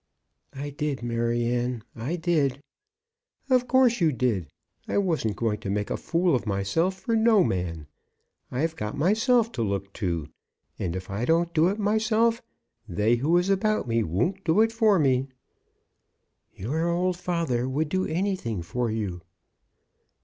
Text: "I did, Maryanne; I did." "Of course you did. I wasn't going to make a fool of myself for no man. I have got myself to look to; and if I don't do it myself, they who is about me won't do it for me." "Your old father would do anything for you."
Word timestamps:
"I 0.55 0.71
did, 0.71 1.03
Maryanne; 1.03 1.83
I 1.95 2.15
did." 2.15 2.63
"Of 3.51 3.67
course 3.67 4.01
you 4.01 4.11
did. 4.11 4.47
I 4.87 4.97
wasn't 4.97 5.35
going 5.35 5.59
to 5.59 5.69
make 5.69 5.91
a 5.91 5.95
fool 5.95 6.33
of 6.33 6.47
myself 6.47 6.95
for 6.99 7.15
no 7.15 7.43
man. 7.43 7.85
I 8.49 8.61
have 8.61 8.75
got 8.75 8.97
myself 8.97 9.51
to 9.51 9.61
look 9.61 9.93
to; 10.01 10.27
and 10.79 10.95
if 10.95 11.11
I 11.11 11.25
don't 11.25 11.53
do 11.53 11.67
it 11.67 11.77
myself, 11.77 12.41
they 12.89 13.17
who 13.17 13.37
is 13.37 13.51
about 13.51 13.87
me 13.87 14.01
won't 14.01 14.43
do 14.43 14.61
it 14.61 14.71
for 14.71 14.97
me." 14.97 15.27
"Your 16.51 16.89
old 16.89 17.15
father 17.15 17.69
would 17.69 17.89
do 17.89 18.05
anything 18.07 18.63
for 18.63 18.89
you." 18.89 19.21